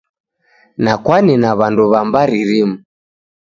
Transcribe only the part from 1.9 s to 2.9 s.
w'a mbari rimu.